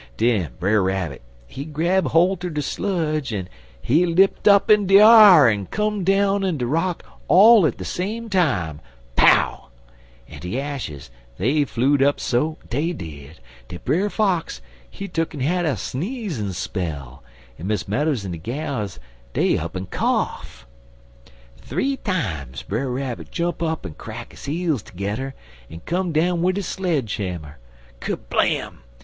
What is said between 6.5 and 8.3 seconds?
de rock all at de same